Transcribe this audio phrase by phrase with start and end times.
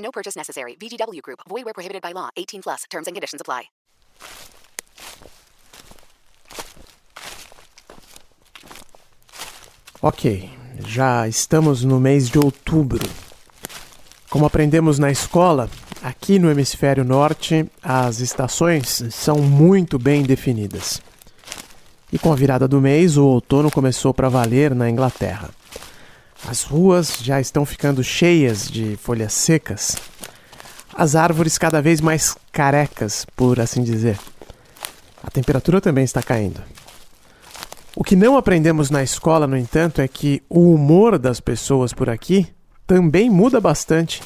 [0.00, 0.76] No purchase necessary.
[0.76, 1.40] VGW Group.
[1.48, 2.30] Void where prohibited by law.
[2.36, 2.84] 18 plus.
[2.90, 3.70] Terms and conditions apply.
[10.02, 10.48] Ok,
[10.86, 13.06] já estamos no mês de outubro.
[14.30, 15.68] Como aprendemos na escola,
[16.02, 21.02] aqui no hemisfério norte as estações são muito bem definidas.
[22.10, 25.50] E com a virada do mês, o outono começou para valer na Inglaterra.
[26.48, 29.96] As ruas já estão ficando cheias de folhas secas,
[30.94, 34.18] as árvores cada vez mais carecas, por assim dizer.
[35.22, 36.60] A temperatura também está caindo.
[37.94, 42.08] O que não aprendemos na escola, no entanto, é que o humor das pessoas por
[42.08, 42.46] aqui
[42.86, 44.22] também muda bastante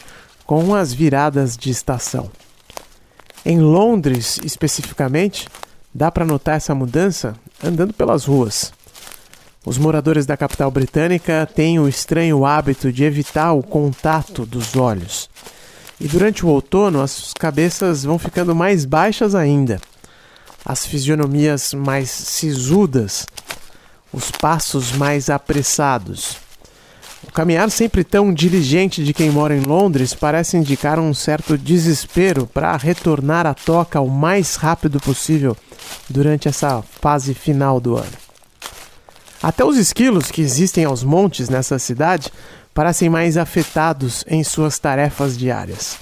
[0.47, 2.31] com as viradas de estação.
[3.45, 5.48] Em Londres, especificamente,
[5.92, 8.73] dá para notar essa mudança andando pelas ruas.
[9.67, 15.31] Os moradores da capital britânica têm o estranho hábito de evitar o contato dos olhos.
[15.98, 19.81] E durante o outono, as cabeças vão ficando mais baixas ainda,
[20.62, 23.27] as fisionomias mais sisudas,
[24.12, 26.37] os passos mais apressados.
[27.27, 32.47] O caminhar sempre tão diligente de quem mora em Londres parece indicar um certo desespero
[32.47, 35.57] para retornar à toca o mais rápido possível
[36.09, 38.23] durante essa fase final do ano.
[39.45, 42.33] Até os esquilos que existem aos montes nessa cidade
[42.73, 45.98] parecem mais afetados em suas tarefas diárias.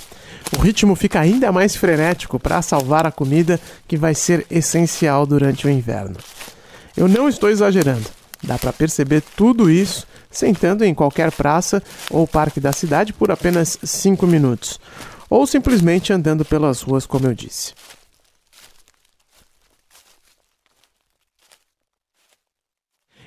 [0.57, 5.67] O ritmo fica ainda mais frenético para salvar a comida que vai ser essencial durante
[5.67, 6.19] o inverno.
[6.97, 8.09] Eu não estou exagerando,
[8.45, 13.77] dá para perceber tudo isso sentando em qualquer praça ou parque da cidade por apenas
[13.83, 14.79] 5 minutos,
[15.29, 17.75] ou simplesmente andando pelas ruas, como eu disse.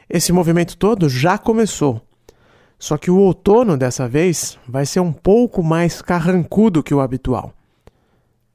[0.10, 2.02] Esse movimento todo já começou.
[2.78, 7.54] Só que o outono dessa vez vai ser um pouco mais carrancudo que o habitual.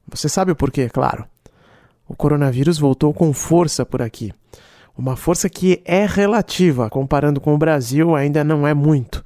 [0.07, 1.25] Você sabe o porquê, claro.
[2.07, 4.31] O coronavírus voltou com força por aqui.
[4.97, 9.23] Uma força que é relativa, comparando com o Brasil, ainda não é muito.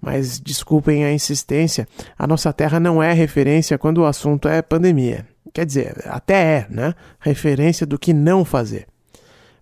[0.00, 1.86] Mas desculpem a insistência,
[2.18, 5.26] a nossa terra não é referência quando o assunto é pandemia.
[5.52, 6.94] Quer dizer, até é, né?
[7.20, 8.86] Referência do que não fazer.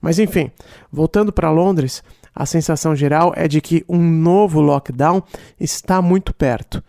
[0.07, 0.53] Mas enfim,
[0.89, 2.01] voltando para Londres,
[2.33, 5.21] a sensação geral é de que um novo lockdown
[5.59, 6.81] está muito perto.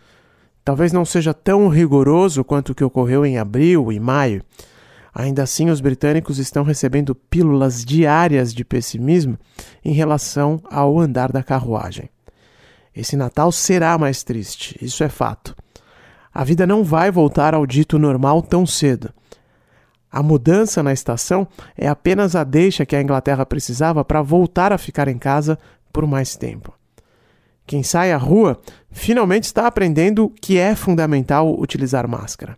[0.63, 4.43] Talvez não seja tão rigoroso quanto o que ocorreu em abril e maio.
[5.15, 9.35] Ainda assim, os britânicos estão recebendo pílulas diárias de pessimismo
[9.83, 12.11] em relação ao andar da carruagem.
[12.95, 15.55] Esse Natal será mais triste, isso é fato.
[16.31, 19.11] A vida não vai voltar ao dito normal tão cedo.
[20.11, 21.47] A mudança na estação
[21.77, 25.59] é apenas a deixa que a Inglaterra precisava para voltar a ficar em casa
[25.91, 26.73] por mais tempo.
[27.65, 28.59] Quem sai à rua
[28.89, 32.57] finalmente está aprendendo que é fundamental utilizar máscara.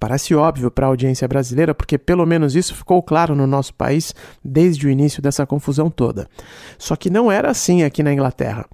[0.00, 4.14] Parece óbvio para a audiência brasileira, porque pelo menos isso ficou claro no nosso país
[4.44, 6.28] desde o início dessa confusão toda.
[6.78, 8.66] Só que não era assim aqui na Inglaterra.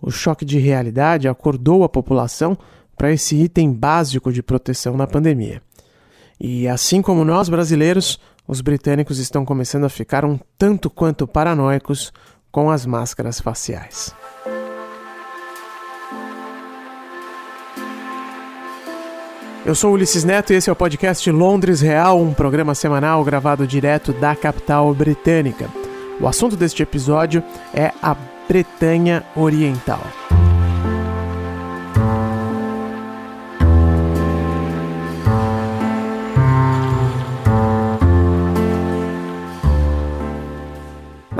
[0.00, 2.56] O choque de realidade acordou a população
[2.96, 5.62] para esse item básico de proteção na pandemia.
[6.40, 8.18] E assim como nós brasileiros,
[8.48, 12.12] os britânicos estão começando a ficar um tanto quanto paranoicos
[12.50, 14.14] com as máscaras faciais.
[19.66, 23.66] Eu sou Ulisses Neto e esse é o podcast Londres Real, um programa semanal gravado
[23.66, 25.68] direto da capital britânica.
[26.18, 28.16] O assunto deste episódio é a
[28.48, 30.00] Bretanha Oriental.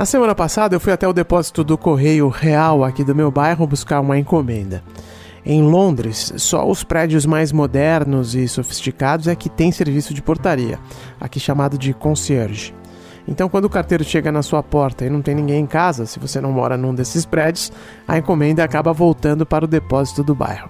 [0.01, 3.67] Na semana passada eu fui até o depósito do Correio Real aqui do meu bairro
[3.67, 4.83] buscar uma encomenda.
[5.45, 10.79] Em Londres, só os prédios mais modernos e sofisticados é que tem serviço de portaria,
[11.19, 12.73] aqui chamado de concierge.
[13.27, 16.17] Então, quando o carteiro chega na sua porta e não tem ninguém em casa, se
[16.17, 17.71] você não mora num desses prédios,
[18.07, 20.67] a encomenda acaba voltando para o depósito do bairro.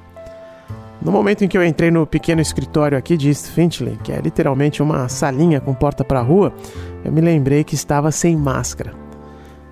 [1.01, 4.19] No momento em que eu entrei no pequeno escritório aqui de East Finchley, que é
[4.19, 6.53] literalmente uma salinha com porta para a rua,
[7.05, 9.00] eu me lembrei que estava sem máscara.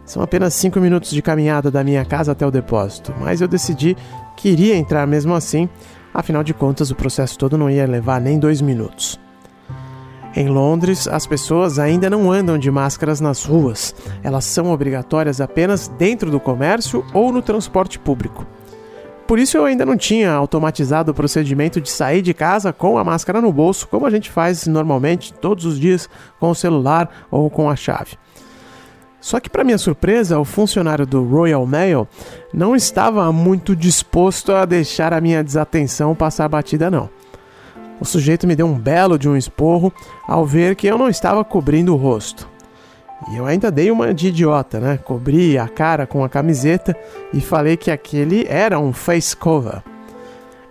[0.10, 3.96] São apenas 5 minutos de caminhada da minha casa até o depósito, mas eu decidi
[4.36, 5.70] que iria entrar mesmo assim,
[6.14, 9.20] Afinal de contas, o processo todo não ia levar nem dois minutos.
[10.36, 13.96] Em Londres, as pessoas ainda não andam de máscaras nas ruas.
[14.24, 18.46] Elas são obrigatórias apenas dentro do comércio ou no transporte público.
[19.28, 23.04] Por isso eu ainda não tinha automatizado o procedimento de sair de casa com a
[23.04, 26.10] máscara no bolso, como a gente faz normalmente todos os dias
[26.40, 28.18] com o celular ou com a chave.
[29.22, 32.08] Só que, para minha surpresa, o funcionário do Royal Mail
[32.54, 37.10] não estava muito disposto a deixar a minha desatenção passar batida, não.
[38.00, 39.92] O sujeito me deu um belo de um esporro
[40.26, 42.48] ao ver que eu não estava cobrindo o rosto.
[43.30, 44.98] E eu ainda dei uma de idiota, né?
[44.98, 46.96] Cobri a cara com a camiseta
[47.34, 49.84] e falei que aquele era um face cover.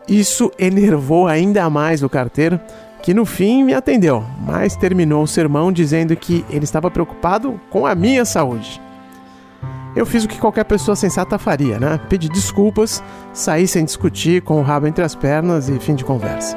[0.08, 2.58] Isso enervou ainda mais o carteiro,
[3.02, 7.86] que no fim me atendeu, mas terminou o sermão dizendo que ele estava preocupado com
[7.86, 8.80] a minha saúde.
[9.96, 11.98] Eu fiz o que qualquer pessoa sensata faria, né?
[12.08, 13.02] Pedi desculpas,
[13.32, 16.56] saí sem discutir, com o rabo entre as pernas e fim de conversa.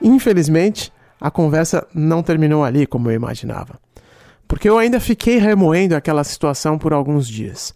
[0.00, 3.78] Infelizmente, a conversa não terminou ali como eu imaginava,
[4.52, 7.74] porque eu ainda fiquei remoendo aquela situação por alguns dias.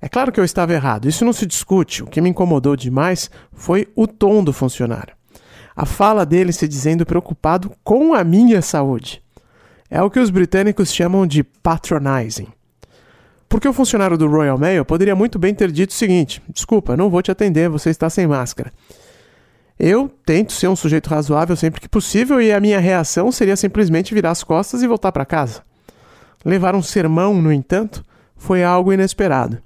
[0.00, 2.02] É claro que eu estava errado, isso não se discute.
[2.02, 5.14] O que me incomodou demais foi o tom do funcionário.
[5.76, 9.22] A fala dele se dizendo preocupado com a minha saúde.
[9.90, 12.48] É o que os britânicos chamam de patronizing.
[13.46, 17.10] Porque o funcionário do Royal Mail poderia muito bem ter dito o seguinte: desculpa, não
[17.10, 18.72] vou te atender, você está sem máscara.
[19.78, 24.14] Eu tento ser um sujeito razoável sempre que possível e a minha reação seria simplesmente
[24.14, 25.68] virar as costas e voltar para casa.
[26.44, 28.04] Levar um sermão, no entanto,
[28.36, 29.58] foi algo inesperado.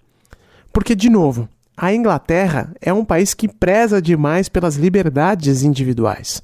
[0.72, 6.42] Porque, de novo, a Inglaterra é um país que preza demais pelas liberdades individuais.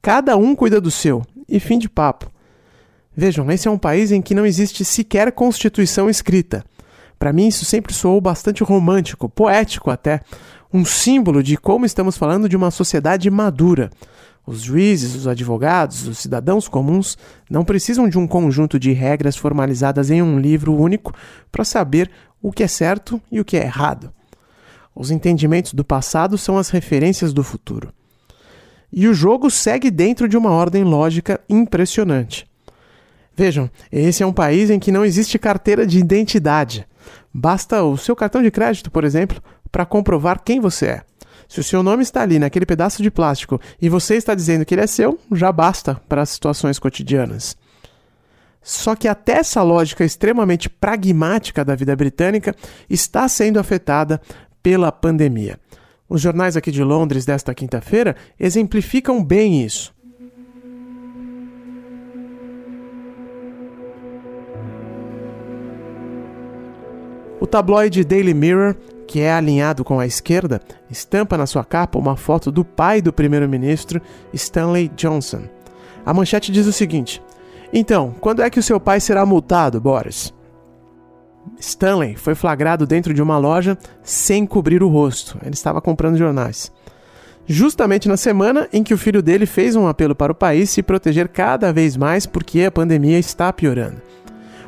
[0.00, 2.30] Cada um cuida do seu, e fim de papo.
[3.16, 6.64] Vejam, esse é um país em que não existe sequer constituição escrita.
[7.18, 10.20] Para mim, isso sempre soou bastante romântico, poético até,
[10.72, 13.90] um símbolo de como estamos falando de uma sociedade madura.
[14.46, 17.18] Os juízes, os advogados, os cidadãos comuns
[17.50, 21.12] não precisam de um conjunto de regras formalizadas em um livro único
[21.50, 22.08] para saber
[22.40, 24.12] o que é certo e o que é errado.
[24.94, 27.92] Os entendimentos do passado são as referências do futuro.
[28.92, 32.48] E o jogo segue dentro de uma ordem lógica impressionante.
[33.34, 36.86] Vejam, esse é um país em que não existe carteira de identidade.
[37.34, 41.02] Basta o seu cartão de crédito, por exemplo, para comprovar quem você é.
[41.48, 44.74] Se o seu nome está ali naquele pedaço de plástico e você está dizendo que
[44.74, 47.56] ele é seu, já basta para as situações cotidianas.
[48.62, 52.54] Só que até essa lógica extremamente pragmática da vida britânica
[52.90, 54.20] está sendo afetada
[54.60, 55.58] pela pandemia.
[56.08, 59.94] Os jornais aqui de Londres desta quinta-feira exemplificam bem isso.
[67.46, 68.74] O tabloide Daily Mirror
[69.06, 70.60] que é alinhado com a esquerda,
[70.90, 74.02] estampa na sua capa uma foto do pai do primeiro-ministro,
[74.34, 75.42] Stanley Johnson.
[76.04, 77.22] A manchete diz o seguinte:
[77.72, 80.34] Então, quando é que o seu pai será multado, Boris?
[81.60, 85.38] Stanley foi flagrado dentro de uma loja sem cobrir o rosto.
[85.40, 86.72] Ele estava comprando jornais.
[87.46, 90.82] Justamente na semana em que o filho dele fez um apelo para o país se
[90.82, 94.02] proteger cada vez mais porque a pandemia está piorando.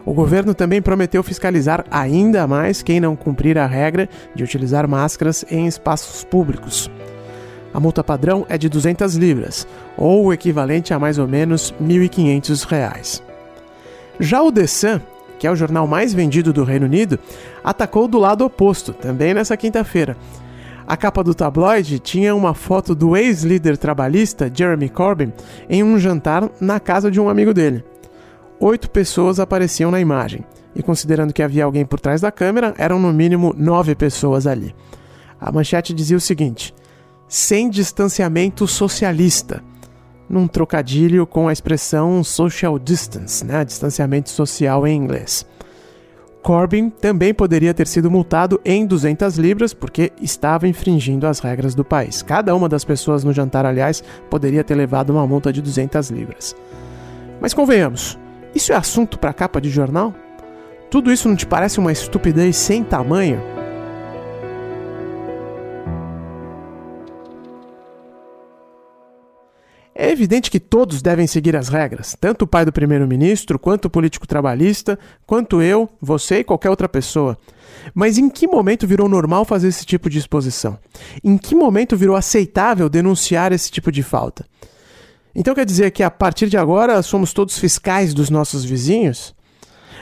[0.09, 5.45] O governo também prometeu fiscalizar ainda mais quem não cumprir a regra de utilizar máscaras
[5.51, 6.91] em espaços públicos.
[7.75, 9.69] A multa padrão é de 200 libras,
[9.99, 13.21] ou o equivalente a mais ou menos R$ 1.500.
[14.19, 14.99] Já o The Sun,
[15.39, 17.19] que é o jornal mais vendido do Reino Unido,
[17.63, 20.17] atacou do lado oposto, também nessa quinta-feira.
[20.87, 25.35] A capa do tabloide tinha uma foto do ex-líder trabalhista Jeremy Corbyn
[25.69, 27.85] em um jantar na casa de um amigo dele
[28.61, 32.99] oito pessoas apareciam na imagem, e considerando que havia alguém por trás da câmera, eram
[32.99, 34.75] no mínimo nove pessoas ali.
[35.41, 36.75] A manchete dizia o seguinte:
[37.29, 39.63] sem distanciamento socialista,
[40.29, 45.47] num trocadilho com a expressão social distance, né, distanciamento social em inglês.
[46.43, 51.85] Corbyn também poderia ter sido multado em 200 libras porque estava infringindo as regras do
[51.85, 52.23] país.
[52.23, 56.57] Cada uma das pessoas no jantar, aliás, poderia ter levado uma multa de 200 libras.
[57.41, 58.19] Mas convenhamos,
[58.59, 60.13] isso é assunto para capa de jornal?
[60.91, 63.41] Tudo isso não te parece uma estupidez sem tamanho?
[69.95, 73.91] É evidente que todos devem seguir as regras, tanto o pai do primeiro-ministro, quanto o
[73.91, 77.39] político trabalhista, quanto eu, você e qualquer outra pessoa.
[77.95, 80.77] Mas em que momento virou normal fazer esse tipo de exposição?
[81.23, 84.45] Em que momento virou aceitável denunciar esse tipo de falta?
[85.35, 89.35] Então quer dizer que a partir de agora somos todos fiscais dos nossos vizinhos?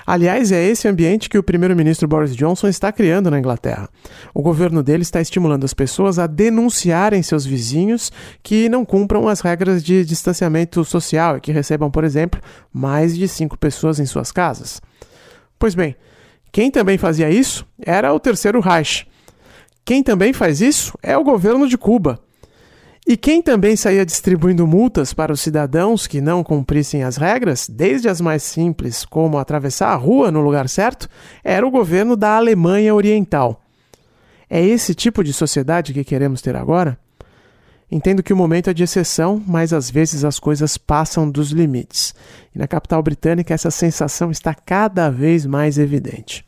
[0.07, 3.89] Aliás, é esse ambiente que o primeiro-ministro Boris Johnson está criando na Inglaterra.
[4.33, 9.41] O governo dele está estimulando as pessoas a denunciarem seus vizinhos que não cumpram as
[9.41, 12.41] regras de distanciamento social e que recebam, por exemplo,
[12.73, 14.81] mais de cinco pessoas em suas casas.
[15.59, 15.97] Pois bem,
[16.53, 19.09] quem também fazia isso era o Terceiro Reich.
[19.85, 22.21] Quem também faz isso é o governo de Cuba.
[23.09, 28.09] E quem também saía distribuindo multas para os cidadãos que não cumprissem as regras, desde
[28.09, 31.09] as mais simples, como atravessar a rua no lugar certo,
[31.45, 33.63] era o governo da Alemanha Oriental.
[34.51, 36.99] É esse tipo de sociedade que queremos ter agora?
[37.89, 42.13] Entendo que o momento é de exceção, mas às vezes as coisas passam dos limites.
[42.53, 46.45] E na capital britânica essa sensação está cada vez mais evidente.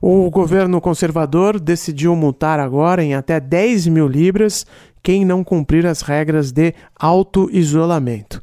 [0.00, 4.66] O governo conservador decidiu multar agora em até 10 mil libras
[5.02, 8.42] quem não cumprir as regras de auto-isolamento.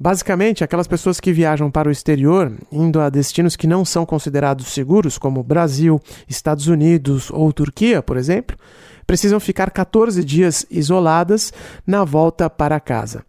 [0.00, 4.68] Basicamente, aquelas pessoas que viajam para o exterior, indo a destinos que não são considerados
[4.68, 8.56] seguros, como Brasil, Estados Unidos ou Turquia, por exemplo,
[9.04, 11.52] precisam ficar 14 dias isoladas
[11.84, 13.24] na volta para casa.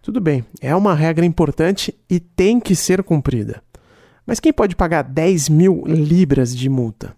[0.00, 3.62] Tudo bem, é uma regra importante e tem que ser cumprida.
[4.24, 7.14] Mas quem pode pagar 10 mil libras de multa?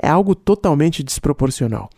[0.00, 1.88] É algo totalmente desproporcional.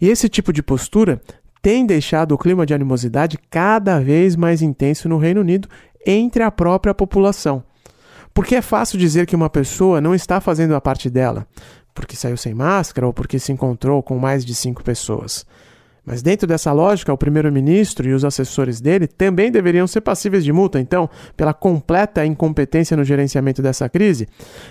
[0.00, 1.22] E esse tipo de postura
[1.62, 5.68] tem deixado o clima de animosidade cada vez mais intenso no Reino Unido
[6.06, 7.62] entre a própria população.
[8.32, 11.46] Porque é fácil dizer que uma pessoa não está fazendo a parte dela,
[11.94, 15.44] porque saiu sem máscara ou porque se encontrou com mais de cinco pessoas.
[16.10, 20.52] Mas dentro dessa lógica, o primeiro-ministro e os assessores dele também deveriam ser passíveis de
[20.52, 24.26] multa, então, pela completa incompetência no gerenciamento dessa crise,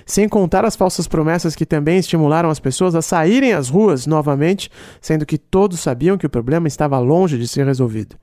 [0.05, 4.69] sem contar as falsas promessas que também estimularam as pessoas a saírem às ruas novamente,
[4.99, 8.17] sendo que todos sabiam que o problema estava longe de ser resolvido.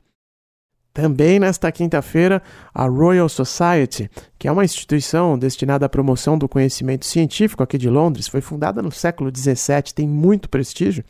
[0.96, 7.04] Também nesta quinta-feira, a Royal Society, que é uma instituição destinada à promoção do conhecimento
[7.04, 11.04] científico aqui de Londres, foi fundada no século XVII, tem muito prestígio,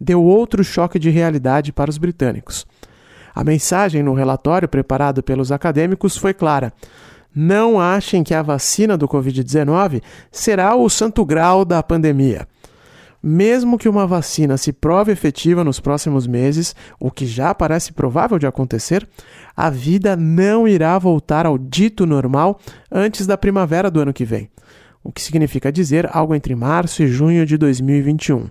[0.00, 2.66] deu outro choque de realidade para os britânicos.
[3.34, 6.72] A mensagem no relatório preparado pelos acadêmicos foi clara.
[7.34, 10.00] Não achem que a vacina do Covid-19
[10.32, 12.48] será o santo grau da pandemia.
[13.22, 18.38] Mesmo que uma vacina se prove efetiva nos próximos meses, o que já parece provável
[18.38, 19.08] de acontecer,
[19.56, 24.50] a vida não irá voltar ao dito normal antes da primavera do ano que vem,
[25.02, 28.48] o que significa dizer algo entre março e junho de 2021.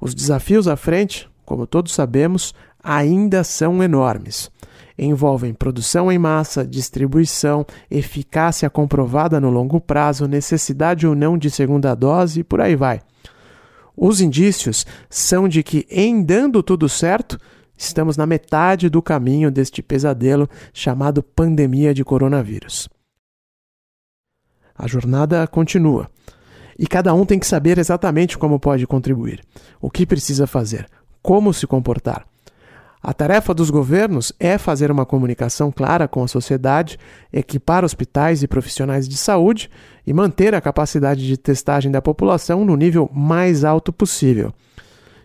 [0.00, 4.50] Os desafios à frente, como todos sabemos, ainda são enormes.
[4.98, 11.94] Envolvem produção em massa, distribuição, eficácia comprovada no longo prazo, necessidade ou não de segunda
[11.94, 13.00] dose e por aí vai.
[13.96, 17.38] Os indícios são de que, em dando tudo certo,
[17.76, 22.88] estamos na metade do caminho deste pesadelo chamado pandemia de coronavírus.
[24.74, 26.10] A jornada continua.
[26.78, 29.42] E cada um tem que saber exatamente como pode contribuir,
[29.80, 30.86] o que precisa fazer,
[31.22, 32.26] como se comportar.
[33.06, 36.98] A tarefa dos governos é fazer uma comunicação clara com a sociedade,
[37.32, 39.70] equipar hospitais e profissionais de saúde
[40.04, 44.52] e manter a capacidade de testagem da população no nível mais alto possível.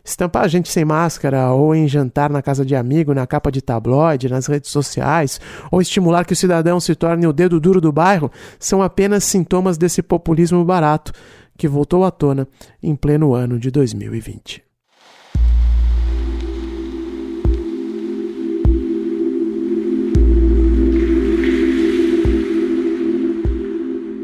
[0.05, 4.29] Estampar gente sem máscara ou em jantar na casa de amigo, na capa de tabloide,
[4.29, 8.31] nas redes sociais, ou estimular que o cidadão se torne o dedo duro do bairro
[8.59, 11.11] são apenas sintomas desse populismo barato
[11.57, 12.47] que voltou à tona
[12.83, 14.70] em pleno ano de 2020.